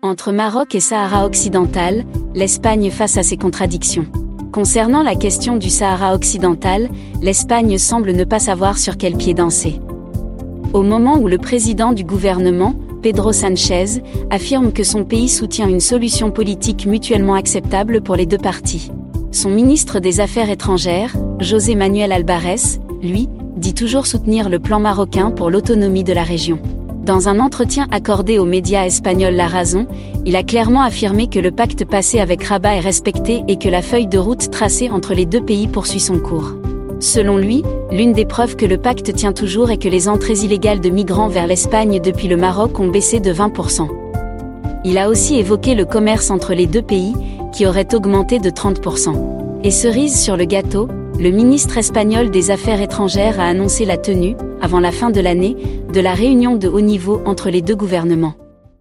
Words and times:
Entre 0.00 0.30
Maroc 0.30 0.76
et 0.76 0.80
Sahara 0.80 1.26
occidental, 1.26 2.04
l'Espagne 2.32 2.88
face 2.88 3.18
à 3.18 3.24
ses 3.24 3.36
contradictions. 3.36 4.06
Concernant 4.52 5.02
la 5.02 5.16
question 5.16 5.56
du 5.56 5.70
Sahara 5.70 6.14
occidental, 6.14 6.88
l'Espagne 7.20 7.78
semble 7.78 8.12
ne 8.12 8.22
pas 8.22 8.38
savoir 8.38 8.78
sur 8.78 8.96
quel 8.96 9.16
pied 9.16 9.34
danser. 9.34 9.80
Au 10.72 10.82
moment 10.82 11.18
où 11.18 11.26
le 11.26 11.38
président 11.38 11.90
du 11.90 12.04
gouvernement, 12.04 12.76
Pedro 13.02 13.32
Sanchez, 13.32 14.00
affirme 14.30 14.72
que 14.72 14.84
son 14.84 15.04
pays 15.04 15.28
soutient 15.28 15.68
une 15.68 15.80
solution 15.80 16.30
politique 16.30 16.86
mutuellement 16.86 17.34
acceptable 17.34 18.00
pour 18.00 18.14
les 18.14 18.26
deux 18.26 18.38
parties. 18.38 18.92
Son 19.32 19.50
ministre 19.50 19.98
des 19.98 20.20
Affaires 20.20 20.48
étrangères, 20.48 21.16
José 21.40 21.74
Manuel 21.74 22.12
Albarez, 22.12 22.78
lui, 23.02 23.28
dit 23.56 23.74
toujours 23.74 24.06
soutenir 24.06 24.48
le 24.48 24.60
plan 24.60 24.78
marocain 24.78 25.32
pour 25.32 25.50
l'autonomie 25.50 26.04
de 26.04 26.12
la 26.12 26.22
région. 26.22 26.60
Dans 27.08 27.26
un 27.26 27.40
entretien 27.40 27.86
accordé 27.90 28.38
aux 28.38 28.44
médias 28.44 28.84
espagnols 28.84 29.34
La 29.34 29.46
Razón, 29.46 29.86
il 30.26 30.36
a 30.36 30.42
clairement 30.42 30.82
affirmé 30.82 31.26
que 31.26 31.38
le 31.38 31.50
pacte 31.50 31.86
passé 31.86 32.20
avec 32.20 32.44
Rabat 32.44 32.74
est 32.74 32.80
respecté 32.80 33.44
et 33.48 33.56
que 33.56 33.70
la 33.70 33.80
feuille 33.80 34.08
de 34.08 34.18
route 34.18 34.50
tracée 34.50 34.90
entre 34.90 35.14
les 35.14 35.24
deux 35.24 35.40
pays 35.40 35.68
poursuit 35.68 36.00
son 36.00 36.18
cours. 36.18 36.52
Selon 37.00 37.38
lui, 37.38 37.62
l'une 37.90 38.12
des 38.12 38.26
preuves 38.26 38.56
que 38.56 38.66
le 38.66 38.76
pacte 38.76 39.14
tient 39.14 39.32
toujours 39.32 39.70
est 39.70 39.78
que 39.78 39.88
les 39.88 40.06
entrées 40.06 40.34
illégales 40.34 40.80
de 40.80 40.90
migrants 40.90 41.28
vers 41.28 41.46
l'Espagne 41.46 41.98
depuis 41.98 42.28
le 42.28 42.36
Maroc 42.36 42.78
ont 42.78 42.88
baissé 42.88 43.20
de 43.20 43.32
20%. 43.32 43.88
Il 44.84 44.98
a 44.98 45.08
aussi 45.08 45.38
évoqué 45.38 45.74
le 45.74 45.86
commerce 45.86 46.30
entre 46.30 46.52
les 46.52 46.66
deux 46.66 46.82
pays, 46.82 47.14
qui 47.54 47.64
aurait 47.64 47.94
augmenté 47.94 48.38
de 48.38 48.50
30%. 48.50 49.14
Et 49.64 49.70
cerise 49.70 50.20
sur 50.20 50.36
le 50.36 50.44
gâteau, 50.44 50.88
le 51.18 51.30
ministre 51.30 51.78
espagnol 51.78 52.30
des 52.30 52.50
Affaires 52.50 52.80
étrangères 52.80 53.40
a 53.40 53.44
annoncé 53.44 53.84
la 53.84 53.96
tenue, 53.96 54.36
avant 54.60 54.80
la 54.80 54.92
fin 54.92 55.10
de 55.10 55.20
l'année, 55.20 55.56
de 55.92 56.00
la 56.00 56.14
réunion 56.14 56.56
de 56.56 56.68
haut 56.68 56.80
niveau 56.80 57.20
entre 57.24 57.50
les 57.50 57.62
deux 57.62 57.76
gouvernements. 57.76 58.34